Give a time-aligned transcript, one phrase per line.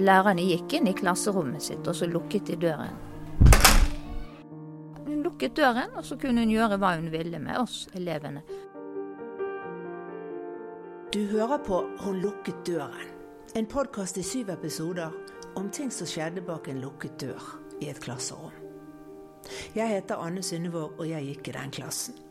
[0.00, 2.96] lærerne gikk inn i klasserommet sitt, og så lukket de døren.
[5.06, 8.42] Hun lukket døren, og så kunne hun gjøre hva hun ville med oss elevene.
[11.14, 13.14] Du hører på Hun lukket døren,
[13.54, 15.14] en podkast i syv episoder
[15.56, 17.46] om ting som skjedde bak en lukket dør
[17.80, 18.52] i et klasserom.
[19.74, 22.25] Jeg heter Anne Synnevåg, og jeg gikk i den klassen.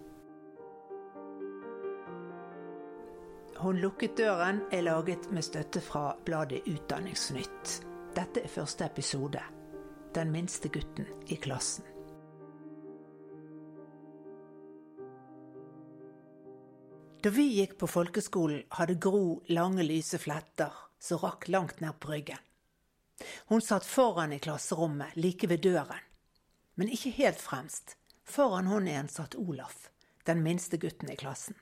[3.65, 7.71] Hun lukket døren er laget med støtte fra bladet Utdanningsnytt.
[8.13, 9.41] Dette er første episode.
[10.13, 11.87] Den minste gutten i klassen.
[17.25, 20.69] Da vi gikk på folkeskolen, hadde Gro lange, lyse fletter
[21.01, 22.45] som rakk langt ned på ryggen.
[23.49, 26.05] Hun satt foran i klasserommet, like ved døren.
[26.77, 27.97] Men ikke helt fremst.
[28.29, 29.87] Foran hun igjen satt Olaf,
[30.29, 31.57] den minste gutten i klassen.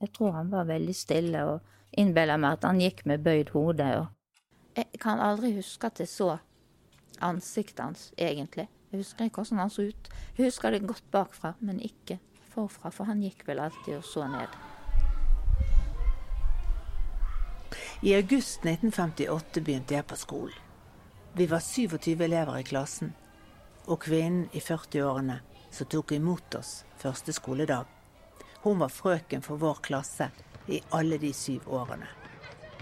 [0.00, 3.88] Jeg tror han var veldig stille og innbilla meg at han gikk med bøyd hode.
[3.98, 6.36] Og jeg kan aldri huske at jeg så
[7.24, 8.68] ansiktet hans, egentlig.
[8.92, 10.10] Jeg husker ikke hvordan han så ut.
[10.36, 12.20] Jeg husker det godt bakfra, men ikke
[12.52, 14.54] forfra, for han gikk vel alltid og så ned.
[18.06, 20.64] I august 1958 begynte jeg på skolen.
[21.34, 23.12] Vi var 27 elever i klassen,
[23.86, 25.40] og kvinnen i 40-årene
[25.70, 27.97] som tok imot oss første skoledag,
[28.62, 30.30] hun var frøken for vår klasse
[30.68, 32.08] i alle de syv årene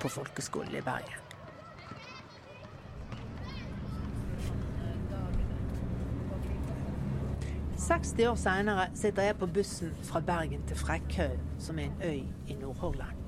[0.01, 1.23] på folkeskolen i Bergen.
[7.87, 12.51] «60 år seinere sitter jeg på bussen fra Bergen til Frekkhaug, som er en øy
[12.51, 13.21] i Nordhordland.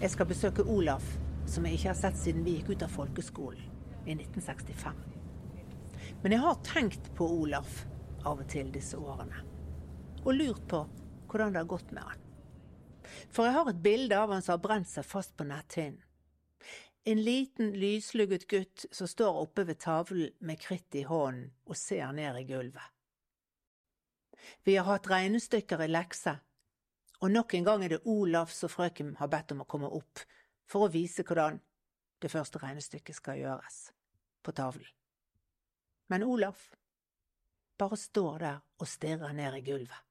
[0.00, 3.64] Jeg skal besøke Olaf, som jeg ikke har sett siden vi gikk ut av folkeskolen
[4.06, 4.94] i 1965.
[6.22, 7.82] Men jeg har tenkt på Olaf
[8.22, 9.42] av og til disse årene.
[10.22, 10.84] Og lurt på
[11.30, 12.26] hvordan det har gått med han.
[13.30, 16.02] For jeg har et bilde av han som har brent seg fast på netthinnen.
[17.08, 22.12] En liten, lyslugget gutt som står oppe ved tavlen med kritt i hånden og ser
[22.12, 22.84] ned i gulvet.
[24.64, 26.34] Vi har hatt regnestykker i lekse,
[27.20, 30.20] og nok en gang er det Olaf og frøken har bedt om å komme opp
[30.68, 31.58] for å vise hvordan
[32.20, 33.80] det første regnestykket skal gjøres,
[34.44, 34.88] på tavlen.
[36.12, 36.68] Men Olaf
[37.80, 40.09] bare står der og stirrer ned i gulvet.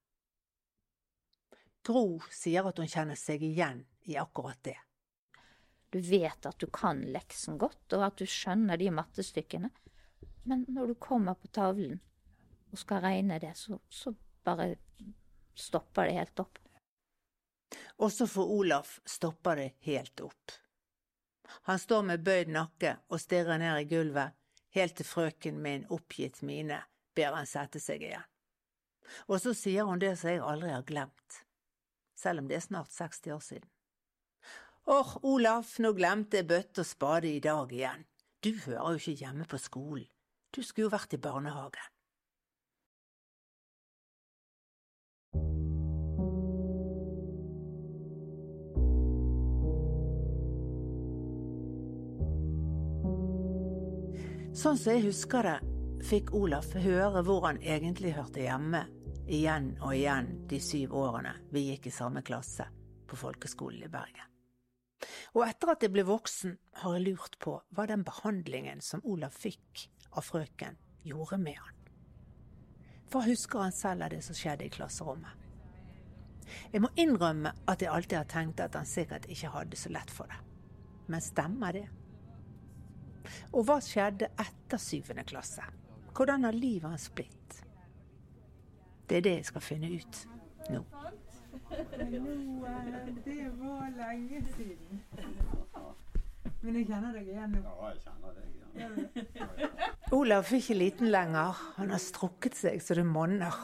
[1.86, 4.78] Gro sier at hun kjenner seg igjen i akkurat det.
[5.90, 9.72] Du vet at du kan leksen godt, og at du skjønner de mattestykkene.
[10.44, 12.00] Men når du kommer på tavlen
[12.70, 14.14] og skal regne det, så, så
[14.46, 14.76] bare
[15.58, 16.60] stopper det helt opp.
[18.06, 20.54] Også for Olaf stopper det helt opp.
[21.66, 24.38] Han står med bøyd nakke og stirrer ned i gulvet,
[24.78, 26.84] helt til frøken med en oppgitt mine
[27.18, 28.26] ber han sette seg igjen.
[29.26, 31.40] Og så sier hun det som jeg aldri har glemt
[32.20, 33.70] selv om det er snart 60 år siden.
[34.90, 38.06] Åh, Olaf, nå glemte jeg bøtte og spade i dag igjen.
[38.44, 40.08] Du hører jo ikke hjemme på skolen.
[40.56, 41.96] Du skulle jo vært i barnehagen.
[54.60, 55.60] Sånn som jeg husker det,
[56.10, 58.88] fikk Olaf høre hvor han egentlig hørte hjemme
[59.30, 62.66] igjen og igjen de syv årene vi gikk i samme klasse
[63.10, 64.26] på folkeskolen i Bergen.
[65.38, 69.36] Og etter at jeg ble voksen, har jeg lurt på hva den behandlingen som Olav
[69.38, 71.78] fikk av frøken, gjorde med han.
[73.10, 75.46] Hva husker han selv av det som skjedde i klasserommet?
[76.74, 80.12] Jeg må innrømme at jeg alltid har tenkt at han sikkert ikke hadde så lett
[80.14, 80.42] for det.
[81.10, 81.88] Men stemmer det?
[83.54, 85.66] Og hva skjedde etter syvende klasse?
[86.18, 87.62] Hvordan har livet hans blitt?
[89.10, 90.20] Det er det jeg skal finne ut
[90.70, 90.84] nå.
[93.26, 95.02] Det var lenge siden.
[96.62, 97.64] Men jeg kjenner deg igjen nå.
[97.66, 98.60] Ja, jeg kjenner deg igjen.
[100.14, 101.58] Olav er ikke liten lenger.
[101.78, 103.56] Han har strukket seg så det monner.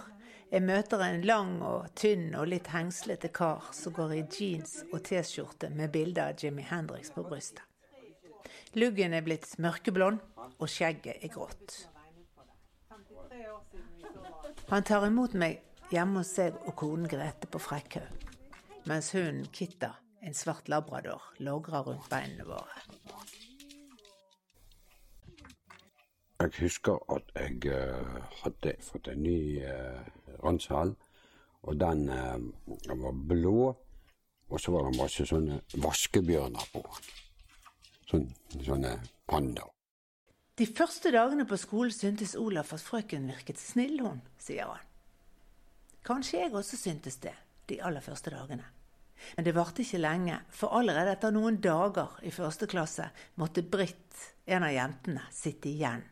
[0.51, 5.01] Jeg møter en lang og tynn og litt hengslete kar som går i jeans og
[5.07, 7.63] T-skjorte med bilde av Jimmy Hendrix på brystet.
[8.75, 10.19] Luggen er blitt mørkeblond,
[10.59, 11.87] og skjegget er grått.
[14.69, 15.59] Han tar imot meg
[15.91, 18.23] hjemme hos seg og konen Grete på Frekkhaug,
[18.89, 19.91] mens hunden Kitta,
[20.25, 22.81] en svart labrador, logrer rundt beinene våre.
[26.41, 30.01] Jeg husker at jeg uh, hadde fått en ny uh,
[30.41, 30.95] ransel,
[31.61, 33.69] og den uh, var blå.
[34.49, 36.83] Og så var det masse sånne vaskebjørner på.
[38.09, 38.27] Sånn,
[38.65, 38.97] sånne
[39.29, 39.74] pandaer.
[40.55, 44.85] De første dagene på skolen syntes Olaf at frøken virket snill, hun, sier han.
[46.05, 47.33] Kanskje jeg også syntes det
[47.67, 48.63] de aller første dagene.
[49.35, 53.07] Men det varte ikke lenge, for allerede etter noen dager i første klasse
[53.41, 56.03] måtte Britt, en av jentene, sitte igjen.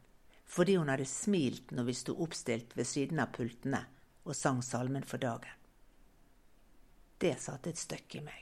[0.49, 3.83] Fordi hun hadde smilt når vi sto oppstilt ved siden av pultene
[4.23, 5.61] og sang salmen for dagen.
[7.19, 8.39] Det satte et støkk i meg.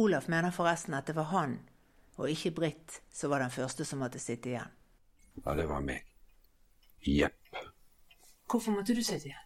[0.00, 1.60] Olaf mener forresten at det var han,
[2.16, 4.74] og ikke Britt, som var den første som måtte sitte igjen.
[5.44, 6.04] Ja, det var meg.
[7.06, 7.58] Jepp.
[8.50, 9.40] Hvorfor måtte du sitte igjen?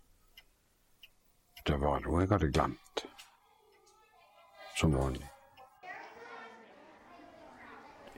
[1.66, 3.04] Det var noe jeg hadde glemt.
[4.78, 5.26] Som vanlig.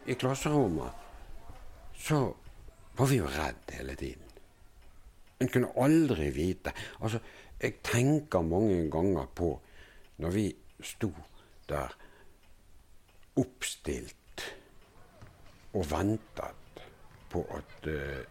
[0.06, 0.92] I klasserommet
[2.00, 2.20] så
[2.98, 4.26] var vi jo redd hele tiden.
[5.40, 6.72] En kunne aldri vite.
[7.00, 7.20] Altså,
[7.60, 9.54] jeg tenker mange ganger på
[10.20, 10.46] når vi
[10.84, 11.10] sto
[11.68, 11.94] der
[13.40, 14.19] oppstilt
[15.72, 16.82] og ventet
[17.30, 18.24] på at eh,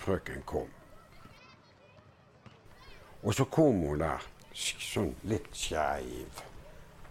[0.00, 0.70] frøken kom.
[3.22, 4.24] Og så kom hun der
[4.56, 6.42] sånn litt skeiv.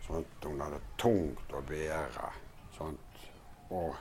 [0.08, 2.30] Hun hadde tungt å bære.
[2.78, 2.98] Sånn.
[3.74, 3.96] Og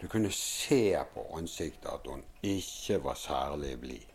[0.00, 4.12] du kunne se på ansiktet at hun ikke var særlig blid.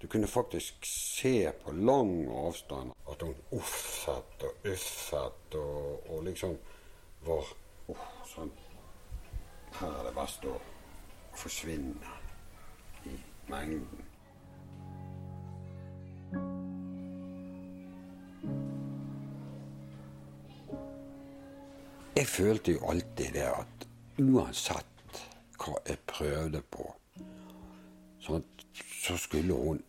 [0.00, 6.54] Du kunne faktisk se på lang avstand at hun uffet og uffet og, og liksom
[7.26, 7.50] var
[7.92, 8.54] oh, sånn
[9.78, 10.54] Her er det best å
[11.38, 12.14] forsvinne
[13.08, 13.14] i
[13.48, 14.06] mengden.
[22.16, 23.86] Jeg følte jo alltid det at
[24.20, 25.20] uansett
[25.60, 26.84] hva jeg prøvde på,
[28.20, 28.44] sånn,
[29.00, 29.80] så skulle hun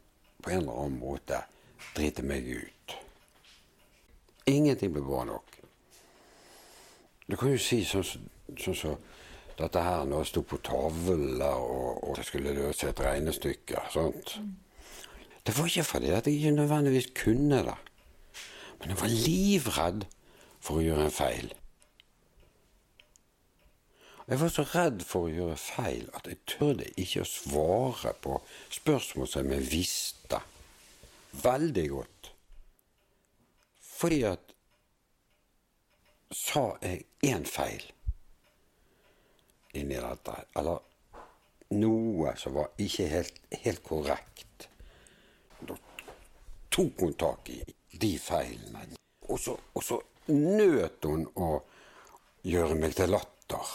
[0.41, 1.41] på en eller annen måte
[1.95, 2.95] drite meg ut.
[4.47, 5.57] Ingenting ble bra nok.
[7.27, 8.29] Du kan jo si sånn som
[8.59, 8.95] så, så,
[9.61, 13.85] dette her nå sto på tavler, og, og det skulle løse et regnestykke.
[13.93, 14.35] sånt.
[15.45, 17.79] Det var ikke fordi at jeg ikke nødvendigvis kunne det.
[18.79, 20.05] Men jeg var livredd
[20.59, 21.51] for å gjøre en feil.
[24.31, 28.37] Jeg var så redd for å gjøre feil at jeg tørde ikke å svare på
[28.71, 30.39] spørsmål som jeg visste
[31.43, 32.31] veldig godt.
[33.81, 34.53] Fordi at
[36.31, 37.83] sa jeg én feil
[39.79, 40.79] inni dette, eller
[41.77, 44.67] noe som var ikke helt, helt korrekt,
[45.63, 45.77] da
[46.71, 47.61] tok hun tak i
[48.01, 48.97] de feilene.
[49.31, 49.99] Og så, og så
[50.31, 51.51] nøt hun å
[52.47, 53.73] gjøre meg til latter.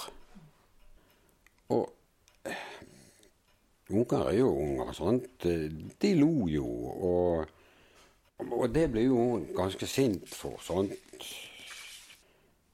[1.73, 2.53] Og
[3.91, 5.47] unger er jo unger, sant.
[5.47, 6.67] De lo jo,
[7.11, 7.53] og,
[8.47, 10.97] og det ble jo hun ganske sint for, sant.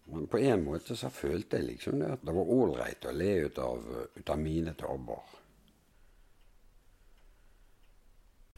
[0.04, 3.30] Men på en måte så følte jeg liksom det at det var ålreit å le
[3.46, 5.22] ut av, ut av mine tabber.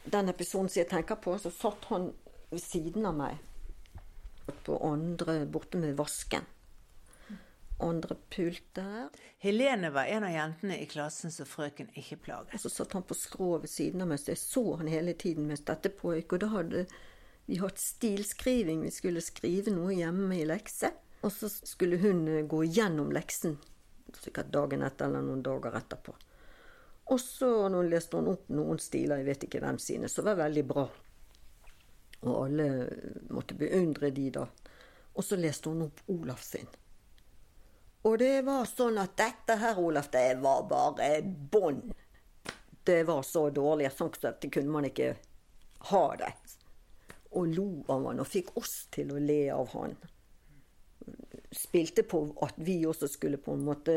[0.05, 2.11] Den episoden som jeg tenker på, så satt han
[2.51, 6.45] ved siden av meg på andre borte med vasken
[7.79, 9.09] andre pult der.
[9.43, 12.55] Helene var en av jentene i klassen som frøken ikke plaget.
[12.55, 15.15] Og så satt han på skrå ved siden av meg, så jeg så han hele
[15.19, 16.35] tiden mens dette pågikk.
[16.35, 16.85] Og da hadde
[17.45, 18.85] vi hatt stilskriving.
[18.87, 20.93] Vi skulle skrive noe hjemme i lekse.
[21.25, 23.57] Og så skulle hun eh, gå gjennom leksen
[24.21, 26.13] sikkert dagen etter eller noen dager etterpå.
[27.13, 30.39] Og så når leste hun opp noen stiler, jeg vet ikke hvem sine, som var
[30.39, 30.85] veldig bra.
[32.25, 32.69] Og alle
[33.29, 34.45] måtte beundre de da.
[35.13, 36.67] Og så leste hun opp Olaf sin.
[38.05, 41.93] Og det var sånn at dette her, Olaf, det var bare bånd.
[42.85, 45.15] Det var så dårlig sånn at det kunne man ikke
[45.91, 46.33] ha det.
[47.37, 49.97] Og lo av han og fikk oss til å le av han.
[51.55, 53.95] Spilte på at vi også skulle på en måte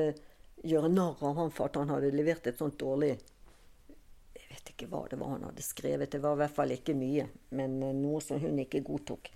[0.62, 4.88] gjøre narr av han for at han hadde levert et sånt dårlig Jeg vet ikke
[4.90, 6.10] hva det var han hadde skrevet.
[6.10, 7.26] Det var i hvert fall ikke mye,
[7.58, 9.30] men noe som hun ikke godtok.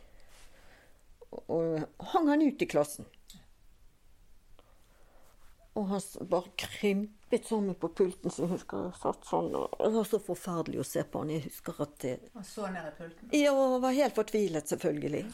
[1.32, 3.08] Og hang han ut i klassen.
[5.72, 9.48] Og han bare krympet sammen på pulten, så jeg husker jeg satt sånn.
[9.56, 11.32] Og det var så forferdelig å se på han.
[11.32, 13.32] Jeg husker at det Han så ned i pulten?
[13.38, 15.24] Ja, og var helt fortvilet, selvfølgelig.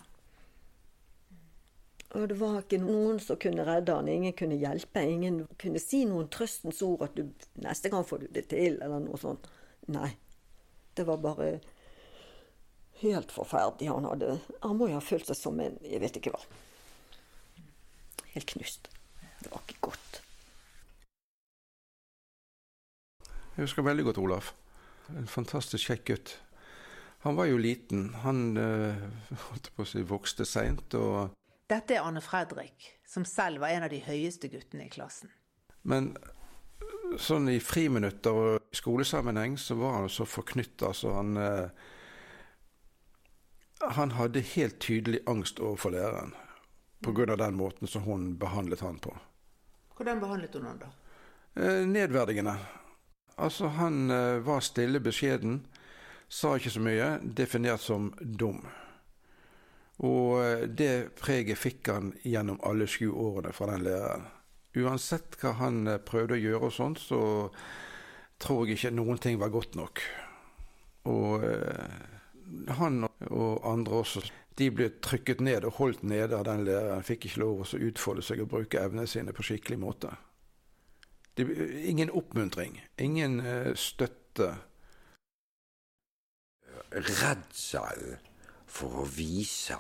[2.17, 6.07] Og det var ikke noen som kunne redde han, ingen kunne hjelpe, ingen kunne si
[6.09, 7.29] noen trøstens ord at du,
[7.61, 9.45] 'neste gang får du det til', eller noe sånt.
[9.89, 10.17] Nei.
[10.97, 11.61] Det var bare
[13.03, 13.91] helt forferdelig.
[13.93, 16.41] Han hadde Han må jo ha følt seg som en Jeg vet ikke hva.
[18.35, 18.89] Helt knust.
[19.43, 20.23] Det var ikke godt.
[23.57, 24.55] Jeg husker veldig godt Olaf.
[25.09, 26.35] En fantastisk kjekk gutt.
[27.25, 28.15] Han var jo liten.
[28.23, 28.95] Han øh,
[29.49, 30.95] holdt på å si, vokste seint.
[30.95, 31.31] Og...
[31.69, 35.31] Dette er Arne Fredrik, som selv var en av de høyeste guttene i klassen.
[35.83, 36.15] Men
[37.21, 41.69] sånn i friminutter og skolesammenheng så var han så forknytta så han øh,
[43.81, 46.35] han hadde helt tydelig angst overfor læreren.
[47.05, 47.37] Pga.
[47.37, 49.17] den måten som hun behandlet han på.
[49.97, 50.89] Hvordan behandlet hun han da?
[51.55, 52.57] Eh, nedverdigende.
[53.37, 55.67] Altså, han eh, var stille, beskjeden,
[56.29, 58.67] sa ikke så mye, definert som dum.
[60.07, 64.27] Og eh, det preget fikk han gjennom alle sju årene fra den læreren.
[64.79, 67.21] Uansett hva han eh, prøvde å gjøre og sånt, så
[68.39, 70.05] tror jeg ikke noen ting var godt nok.
[71.11, 72.07] Og eh,
[72.79, 74.23] han og andre også,
[74.59, 77.07] de ble trykket ned og holdt nede av den læreren.
[77.07, 80.15] Fikk ikke lov å utfolde seg og bruke evnene sine på skikkelig måte.
[81.39, 81.47] Det,
[81.87, 83.39] ingen oppmuntring, ingen
[83.79, 84.55] støtte.
[86.89, 88.28] Redselen
[88.69, 89.79] for å vise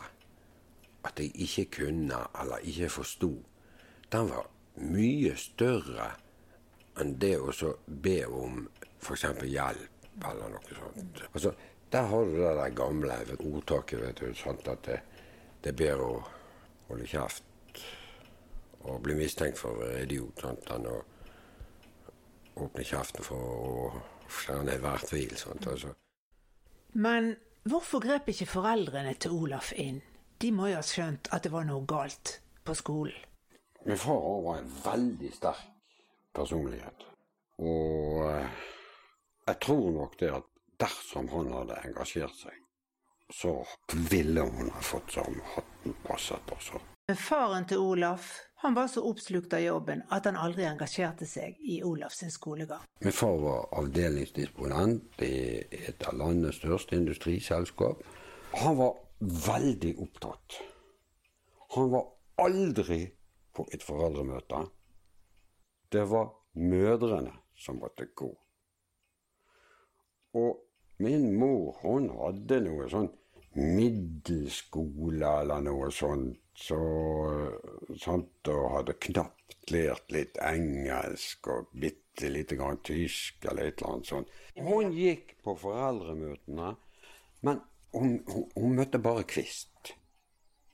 [1.06, 3.30] at jeg ikke kunne eller ikke forsto,
[4.12, 6.12] den var mye større
[6.98, 7.52] enn det å
[7.86, 8.64] be om
[8.98, 9.26] f.eks.
[9.46, 11.22] hjelp eller noe sånt.
[11.32, 11.52] Altså,
[11.92, 14.98] der har du det der gamle ordtaket, vet du, sant, at det,
[15.62, 16.18] det er bedre å
[16.88, 17.44] holde kjeft
[18.88, 20.98] og bli mistenkt for å være idiot sant, enn å
[22.58, 25.34] åpne kjeften for å fjerne enhver tvil.
[25.38, 25.92] Sant, altså.
[26.98, 27.36] Men
[27.70, 30.00] hvorfor grep ikke foreldrene til Olaf inn?
[30.38, 33.24] De må jo ha skjønt at det var noe galt på skolen.
[33.86, 35.64] Min far var en veldig sterk
[36.34, 37.06] personlighet.
[37.58, 38.62] Og eh,
[39.48, 40.46] jeg tror nok det at
[40.78, 42.54] dersom han hadde engasjert seg,
[43.34, 43.54] så
[44.10, 46.80] ville hun ha fått som hatten passet også.
[47.08, 48.24] Men faren til Olaf
[48.60, 52.82] han var så oppslukt av jobben at han aldri engasjerte seg i Olafs skolegang.
[53.00, 55.38] Min far var avdelingsdisponent i
[55.88, 58.02] et av landets største industriselskap.
[58.60, 58.98] Han var
[59.46, 60.58] veldig opptatt.
[61.78, 62.10] Han var
[62.44, 63.06] aldri
[63.56, 64.66] på et foreldremøte.
[65.88, 68.28] Det var mødrene som måtte gå.
[70.36, 70.60] Og
[71.00, 73.08] min mor, hun hadde noe sånn
[73.56, 76.38] middelskole eller noe sånt.
[76.58, 76.76] Så,
[78.02, 83.92] sånt og hadde knapt lært litt engelsk og bitte lite grann tysk eller et eller
[83.92, 84.32] annet sånt.
[84.58, 86.72] Hun gikk på foreldremøtene,
[87.46, 87.60] men
[87.94, 89.94] hun, hun, hun møtte bare kvist.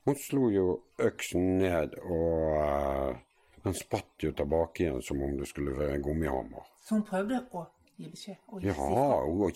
[0.04, 0.66] Hun slo jo
[1.00, 3.20] øksen ned, og uh,
[3.64, 6.66] den spratt jo tilbake igjen som om det skulle være en gummihammer.
[6.84, 7.66] Så hun prøvde å
[7.96, 8.40] gi beskjed?
[8.60, 8.88] Gi ja,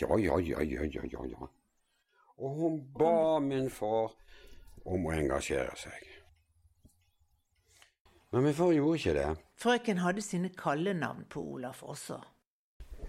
[0.01, 1.51] ja, ja, ja, ja, ja, ja.
[2.39, 4.15] Og hun ba min far
[4.87, 6.05] om å engasjere seg.
[8.33, 9.29] Men min far gjorde ikke det.
[9.59, 12.19] Frøken hadde sine kallenavn på Olaf også.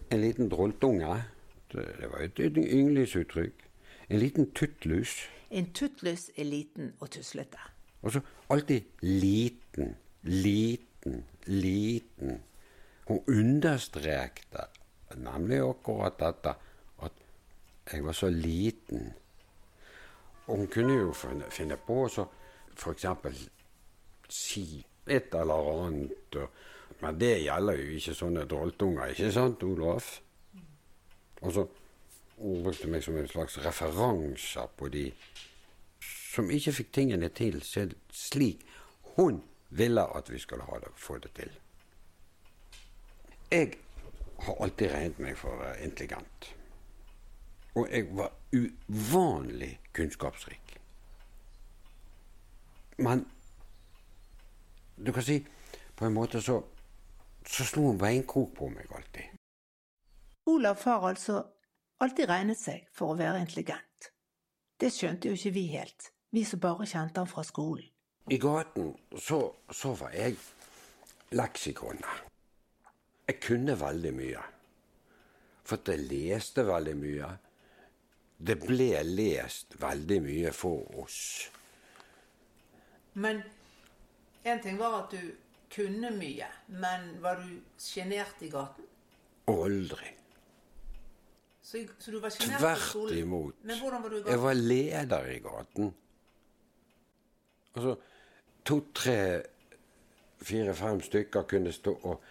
[0.09, 1.23] En liten droltunge.
[1.69, 3.65] Det var et yndlingsuttrykk.
[4.09, 5.19] En liten tuttlus.
[5.51, 7.59] En tuttlus er liten og tuslete.
[8.01, 12.39] Og så alltid liten, liten, liten.
[13.07, 14.69] Hun understrekte
[15.17, 16.55] nemlig akkurat dette
[17.91, 19.13] jeg var så liten.
[20.47, 22.27] Og hun kunne jo finne på å
[22.75, 23.05] f.eks.
[24.29, 26.39] si et eller annet.
[26.99, 30.17] Men det gjelder jo ikke sånne droltunger, ikke sant, Olaf?
[31.41, 31.67] Og så
[32.39, 35.05] hun brukte meg som en slags referanser på de
[36.33, 38.63] som ikke fikk tingene til slik
[39.17, 41.51] hun ville at vi skulle det, få det til.
[43.51, 43.73] Jeg
[44.39, 46.53] har alltid regnet meg for intelligent.
[47.79, 50.73] Og jeg var uvanlig kunnskapsrik.
[52.99, 53.23] Men
[55.05, 55.37] du kan si
[55.95, 56.57] på en måte så,
[57.47, 59.31] så slo hun beinkrok på meg alltid.
[60.51, 61.39] Olav har altså
[62.03, 64.11] alltid regnet seg for å være intelligent.
[64.79, 67.87] Det skjønte jo ikke vi helt, vi som bare kjente han fra skolen.
[68.29, 69.39] I gaten så,
[69.71, 70.35] så var jeg
[71.31, 72.25] leksikonet.
[73.29, 74.43] Jeg kunne veldig mye.
[75.63, 77.29] For jeg leste veldig mye.
[78.39, 81.21] Det ble lest veldig mye for oss.
[83.19, 83.41] Men
[84.47, 85.31] en ting var at du
[85.73, 86.47] kunne mye,
[86.81, 88.87] men var du sjenert i gaten?
[89.51, 90.13] Aldri.
[91.61, 93.11] Så, så du var sjenert skolen?
[93.11, 93.57] Tvert imot.
[93.61, 94.31] Men hvordan var du i gaten?
[94.31, 95.91] Jeg var leder i gaten.
[97.75, 97.95] Altså
[98.65, 99.19] to, tre,
[100.41, 102.23] fire, fem stykker kunne stå og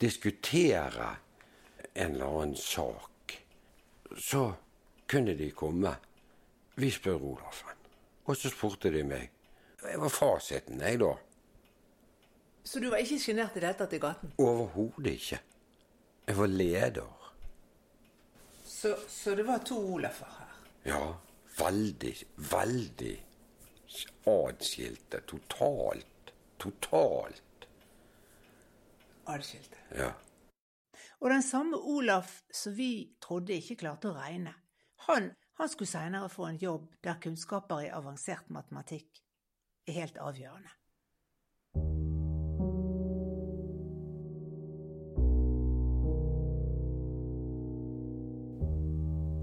[0.00, 1.10] diskutere
[1.94, 3.36] en eller annen sak.
[4.16, 4.46] Så
[5.08, 5.96] kunne de komme.
[6.76, 7.84] Vi spør Olafen.
[8.26, 9.30] Og så spurte de meg.
[9.82, 11.12] Jeg var fasiten, jeg, da.
[12.66, 14.32] Så du var ikke sjenert i det hele tatt i gaten?
[14.42, 15.38] Overhodet ikke.
[16.26, 17.12] Jeg var leder.
[18.64, 20.58] Så, så det var to Olafer her?
[20.86, 21.04] Ja.
[21.56, 23.14] Veldig, veldig
[24.26, 25.20] adskilte.
[25.26, 26.34] Totalt.
[26.58, 27.68] Totalt.
[29.26, 29.78] Adskilte?
[29.94, 30.10] Ja.
[31.20, 34.52] Og den samme Olaf som vi trodde ikke klarte å regne,
[35.06, 39.22] han Han skulle seinere få en jobb der kunnskaper i avansert matematikk
[39.88, 40.68] er helt avgjørende.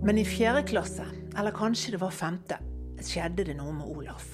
[0.05, 2.59] Men i fjerde klasse, eller kanskje det var femte,
[3.01, 4.27] skjedde det noe med Olaf.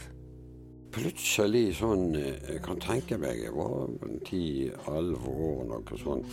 [0.91, 3.87] Plutselig sånn Jeg kan tenke meg jeg var
[4.27, 6.27] ti-elleve år, noe sånn.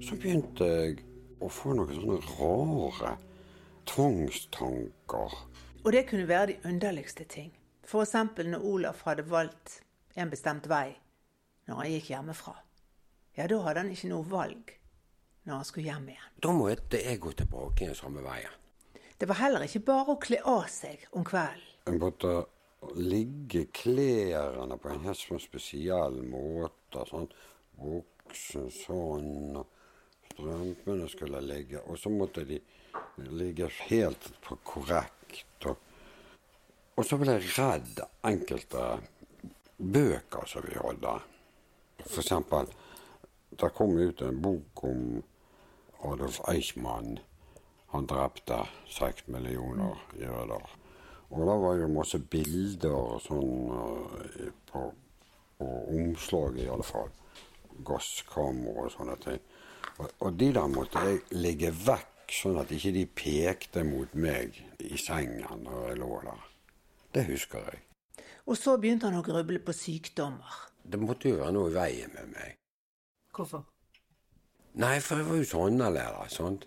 [0.00, 1.02] Så begynte jeg
[1.42, 3.16] å få noen sånne rare
[3.86, 5.36] tvangstanker.
[5.84, 7.52] Og det kunne være de underligste ting.
[7.86, 8.14] F.eks.
[8.38, 9.80] når Olaf hadde valgt
[10.16, 10.96] en bestemt vei
[11.66, 12.54] når han gikk hjemmefra.
[13.36, 14.72] Ja, da hadde han ikke noe valg
[15.46, 16.34] når han skulle hjem igjen.
[16.42, 18.54] Da måtte jeg gå tilbake igjen samme veien.
[19.16, 21.62] Det var heller ikke bare å kle av seg om kvelden.
[21.86, 22.32] Jeg måtte
[22.98, 27.04] ligge klærne på en helt sånn spesiell måte.
[27.08, 27.28] Sånn.
[27.76, 29.70] Buksen sånn, og
[30.32, 31.82] strømpene skulle ligge.
[31.86, 32.60] Og så måtte de
[33.16, 35.66] ligge helt på korrekt.
[35.66, 35.76] Og,
[36.96, 38.88] og så ble jeg redd enkelte
[39.76, 41.14] bøker som vi hadde.
[42.04, 42.68] For eksempel,
[43.56, 45.22] det kom ut en bok om
[46.04, 47.18] Adolf Eichmann
[47.96, 48.58] han drepte
[48.90, 50.64] seks millioner jøder.
[51.30, 54.82] Og da var jo masse bilder sånn uh, på,
[55.58, 57.08] på omslaget, i alle fall.
[57.86, 59.40] Gasskammer og sånne ting.
[59.96, 64.56] Og, og, de der måtte jeg ligge vekk, sånn at ikke de pekte mot meg
[64.82, 66.46] i senga når jeg lå der.
[67.14, 67.82] Det husker jeg.
[68.46, 70.58] Og så begynte han å gruble på sykdommer.
[70.86, 72.56] Det måtte jo være noe i veien med meg.
[73.34, 73.64] Hvorfor?
[74.78, 76.36] Nei, for jeg var jo sånn annerledes.
[76.36, 76.66] sant?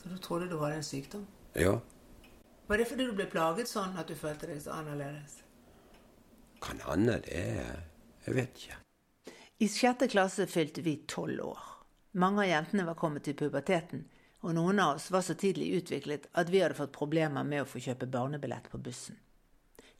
[0.00, 1.26] Så du trodde det var en sykdom?
[1.58, 1.80] Ja.
[2.70, 5.40] Var det fordi du ble plaget sånn at du følte deg så annerledes?
[6.62, 7.42] Kan hende det.
[8.26, 8.78] Jeg vet ikke.
[9.60, 11.66] I sjette klasse fylte vi tolv år.
[12.22, 14.06] Mange av jentene var kommet til puberteten,
[14.40, 17.68] og noen av oss var så tidlig utviklet at vi hadde fått problemer med å
[17.68, 19.18] få kjøpe barnebillett på bussen.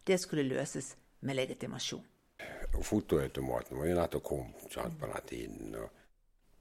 [0.05, 2.05] Det skulle løses med legitimasjon.
[2.83, 5.75] Fotoautomaten var jo nettopp kommet på den tiden.
[5.77, 5.91] Og...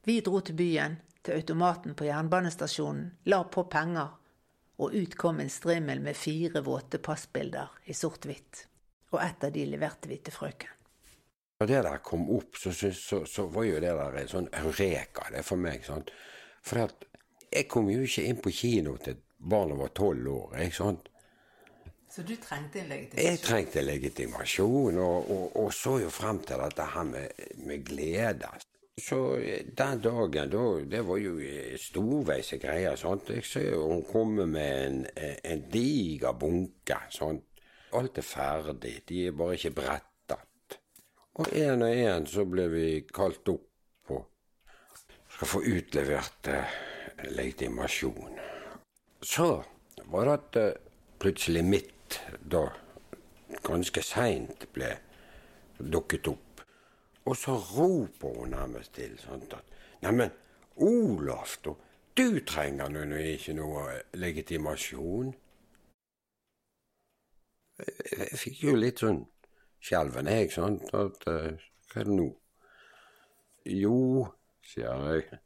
[0.03, 4.15] Vi dro til byen, til automaten på jernbanestasjonen, la på penger,
[4.79, 8.65] og ut kom en strimmel med fire våte passbilder i sort-hvitt.
[9.11, 10.75] Og ett av de leverte vi til frøken.
[11.59, 15.25] Da det der kom opp, så, så, så, var jo det der en sånn eureka
[15.33, 15.83] det for meg.
[15.83, 16.11] sant?
[16.63, 17.03] For at
[17.53, 20.57] jeg kom jo ikke inn på kino til barnet var tolv år.
[20.65, 21.09] ikke sant?
[22.09, 23.27] Så du trengte en legitimasjon?
[23.29, 28.49] Jeg trengte legitimasjon, og, og, og så jo frem til dette her med, med glede.
[28.99, 32.97] Så eh, den dagen, da, det var jo eh, storveise greier.
[32.99, 33.29] sant?
[33.29, 36.99] Jeg ser hun kommer med en, eh, en diger bunke.
[37.13, 37.45] sant?
[37.95, 40.79] Alt er ferdig, de er bare ikke brettet.
[41.39, 42.85] Og én og én så ble vi
[43.15, 43.63] kalt opp
[44.09, 44.17] på
[45.39, 46.79] skal få utlevert eh,
[47.27, 48.37] legitimasjon.
[49.21, 49.49] Så
[50.09, 50.77] var det at eh,
[51.19, 52.67] plutselig mitt, da
[53.65, 54.93] ganske seint, ble
[55.79, 56.49] dukket opp
[57.29, 60.31] og så roper hun nærmest til sånn at Neimen,
[60.81, 61.75] Olaf, da.
[62.17, 63.83] Du trenger nå ikke noe
[64.17, 65.33] legitimasjon.
[67.79, 69.21] Jeg fikk jo litt sånn
[69.79, 71.53] skjelven, jeg, sånn At, uh,
[71.91, 72.27] hva er det nå?
[73.75, 73.99] Jo,
[74.65, 75.39] sier jeg.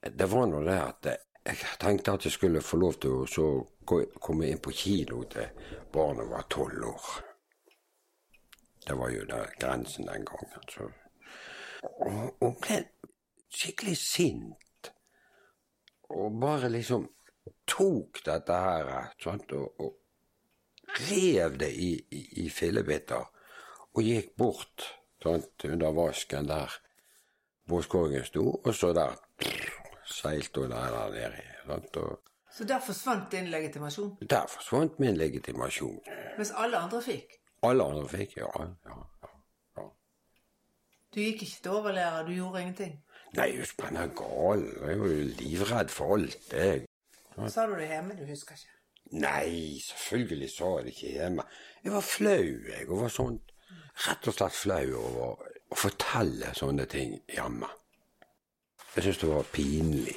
[0.00, 1.10] Det var nå det at
[1.44, 5.50] jeg tenkte at jeg skulle få lov til å komme inn på kino til
[5.92, 7.10] barnet var tolv år.
[8.86, 10.66] Det var jo der grensen den gangen.
[10.72, 10.88] så
[11.82, 12.80] og, og ble
[13.50, 14.90] skikkelig sint.
[16.10, 17.06] Og bare liksom
[17.70, 23.28] tok dette her sant, og, og rev det i, i, i fillebiter.
[23.94, 24.88] Og gikk bort
[25.22, 26.74] sant, under vasken der
[27.70, 29.14] Båskorgen sto, og så der
[30.12, 31.36] seilte hun der, der.
[31.66, 32.18] Sant, og,
[32.50, 34.16] så der forsvant din legitimasjon?
[34.30, 36.00] Der forsvant min legitimasjon.
[36.36, 37.36] Mens alle andre fikk?
[37.62, 38.48] Alle andre fikk, ja.
[38.86, 38.96] ja.
[41.14, 43.04] Du gikk ikke til overlærer, du gjorde ingenting?
[43.34, 44.64] Nei, jeg er gal.
[44.80, 45.06] Jeg er jo
[45.38, 46.84] livredd for alt, jeg.
[47.48, 48.16] Sa du det hjemme?
[48.18, 48.76] Du husker ikke?
[49.22, 51.46] Nei, selvfølgelig sa jeg det ikke hjemme.
[51.84, 52.88] Jeg var flau, jeg.
[52.88, 53.38] Og var sånn
[54.06, 57.70] rett og slett flau over å fortelle sånne ting hjemme.
[58.96, 60.16] Jeg syntes det var pinlig.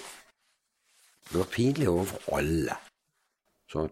[1.29, 2.77] Det var pinlig overfor alle.
[3.71, 3.89] Sånn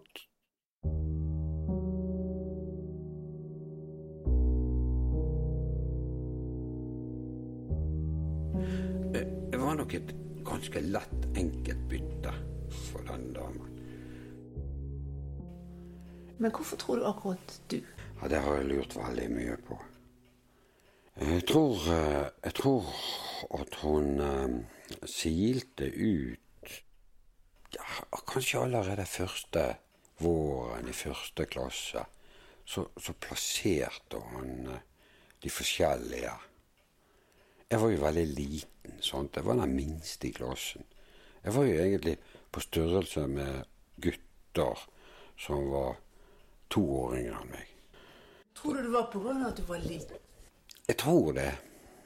[9.72, 10.10] var nok et
[10.44, 12.32] ganske lett, enkelt bytte
[12.90, 13.70] for den damen.
[16.38, 17.78] Men hvorfor tror du akkurat du?
[18.22, 19.78] Ja, Det har jeg lurt veldig mye på.
[21.22, 22.84] Jeg tror, eh, jeg tror
[23.50, 26.72] at hun eh, silte ut
[27.72, 27.86] ja,
[28.28, 29.66] kanskje allerede første
[30.22, 32.04] våren i første klasse,
[32.66, 34.88] så, så plasserte han eh,
[35.42, 36.34] de forskjellige.
[37.72, 38.98] Jeg var jo veldig liten.
[39.02, 39.36] Sant?
[39.36, 40.84] Jeg var den minste i klassen.
[41.44, 42.18] Jeg var jo egentlig
[42.52, 43.64] på størrelse med
[44.04, 44.88] gutter
[45.40, 45.96] som var
[46.70, 47.68] to år yngre enn meg.
[48.58, 49.38] Tror du det var pga.
[49.48, 50.20] at du var liten?
[50.88, 51.52] Jeg tror det.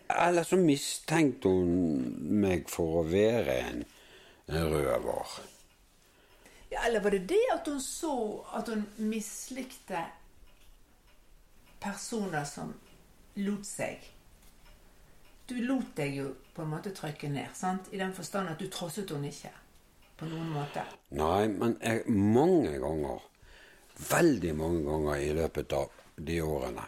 [0.09, 3.83] Eller så mistenkte hun meg for å være en,
[4.51, 5.37] en røver.
[6.71, 8.15] Ja, eller var det det at hun så
[8.57, 10.01] at hun mislikte
[11.81, 12.73] personer som
[13.35, 14.11] lot seg
[15.45, 17.91] Du lot deg jo på en måte trykke ned, sant?
[17.93, 19.51] I den forstand at du trosset hun ikke
[20.17, 20.81] på noen måte.
[21.13, 23.21] Nei, men jeg, mange ganger,
[24.09, 26.87] veldig mange ganger i løpet av de årene,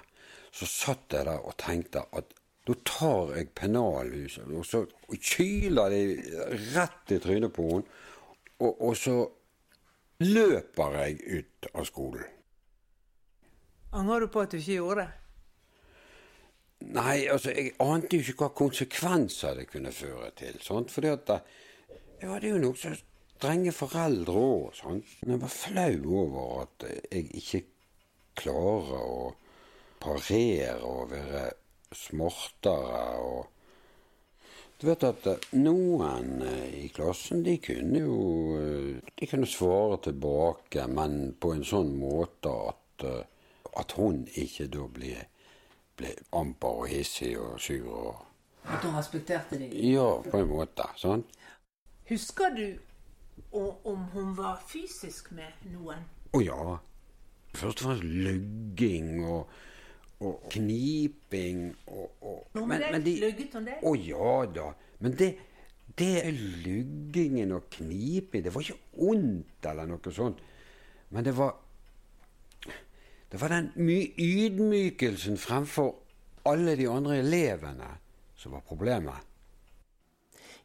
[0.49, 2.33] så satt jeg der og tenkte at
[2.67, 4.83] da tar jeg pennalhuset og så
[5.15, 6.01] kyler de
[6.75, 8.01] rett i trynet på henne,
[8.59, 9.21] og, og så
[10.23, 12.25] løper jeg ut av skolen.
[13.95, 15.09] Angrer du på at du ikke gjorde det?
[16.93, 20.59] Nei, altså, jeg ante jo ikke hva konsekvenser det kunne føre til.
[20.61, 20.91] Sant?
[20.93, 21.53] Fordi at eh,
[22.21, 22.91] jeg hadde jo nokså
[23.37, 24.81] strenge foreldre òg.
[24.89, 27.63] Men jeg var flau over at jeg ikke
[28.37, 29.31] klarer å
[30.01, 31.47] parere og være
[31.95, 33.53] smartere og
[34.77, 38.17] Du vet at eh, noen eh, i klassen, de kunne jo
[39.17, 43.07] De kunne svare tilbake, men på en sånn måte at,
[43.81, 45.15] at hun ikke da ble
[45.97, 47.87] ble amper og hissig og sur.
[47.89, 48.25] Og...
[48.67, 49.73] At hun respekterte deg?
[49.91, 50.89] Ja, på en måte.
[50.99, 51.25] sånn.
[52.09, 52.67] Husker du
[53.51, 56.05] om hun var fysisk med noen?
[56.35, 56.77] Å ja.
[57.57, 59.47] Først og fremst lugging og,
[60.25, 63.03] og kniping og, og Noe med men, det?
[63.05, 63.15] De...
[63.21, 63.83] Lugget hun deg?
[63.85, 64.71] Å ja da.
[65.03, 65.29] Men det,
[65.97, 70.41] det luggingen og kniping Det var ikke ondt eller noe sånt.
[71.13, 71.55] Men det var
[73.27, 75.97] det var den ydmykelsen fremfor
[76.47, 77.89] alle de andre elevene
[78.39, 79.19] som var problemet.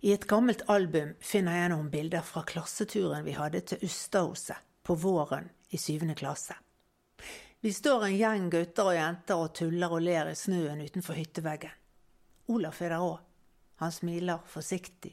[0.03, 4.95] I et gammelt album finner jeg noen bilder fra klasseturen vi hadde til Ustadhuset på
[4.99, 6.55] våren i syvende klasse.
[7.65, 11.71] Vi står en gjeng gutter og jenter og tuller og ler i snøen utenfor hytteveggen.
[12.51, 13.21] Olaf er der òg.
[13.79, 15.13] Han smiler forsiktig.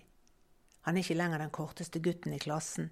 [0.81, 2.87] Han er ikke lenger den korteste gutten i klassen.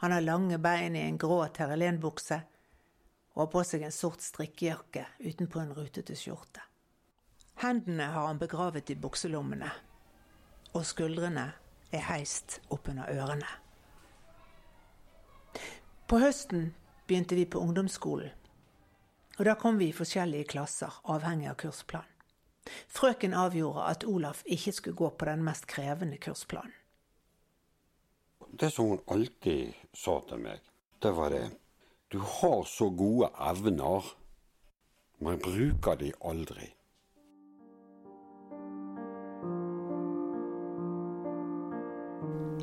[0.00, 2.38] Han har lange bein i en grå terrelenbukse
[3.34, 6.64] og har på seg en sort strikkejakke utenpå en rutete skjorte.
[7.60, 9.68] Hendene har han begravet i bukselommene,
[10.72, 11.50] og skuldrene
[11.92, 13.52] er heist oppunder ørene.
[16.08, 16.70] På høsten
[17.04, 18.32] begynte vi på ungdomsskolen,
[19.36, 22.12] og da kom vi i forskjellige klasser, avhengig av kursplan.
[22.88, 26.74] Frøken avgjorde at Olaf ikke skulle gå på den mest krevende kursplanen.
[28.56, 30.62] Det som hun alltid sa til meg,
[31.02, 31.44] det var det
[32.08, 34.06] du har så gode evner,
[35.18, 36.70] men bruker de aldri.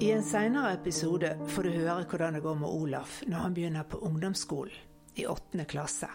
[0.02, 3.86] I en seinere episode får du høre hvordan det går med Olaf når han begynner
[3.88, 6.10] på ungdomsskolen i åttende klasse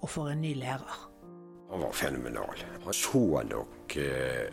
[0.00, 0.98] og for en ny lærer.
[1.70, 2.64] Han var fenomenal.
[2.84, 4.48] Han så nok eh,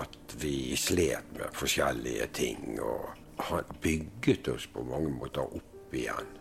[0.00, 3.08] at vi slet med forskjellige ting, og
[3.38, 6.34] han bygget oss på mange måter opp igjen.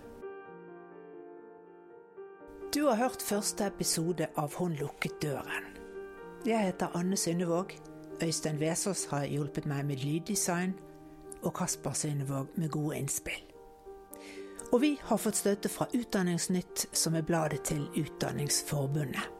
[2.75, 5.71] Du har hørt første episode av Hun lukket døren.
[6.45, 7.73] Jeg heter Anne Synnevåg.
[8.23, 10.73] Øystein Vesaas har hjulpet meg med lyddesign,
[11.43, 13.56] og Kasper Synnevåg med gode innspill.
[14.71, 19.36] Og vi har fått støtte fra Utdanningsnytt, som er bladet til Utdanningsforbundet.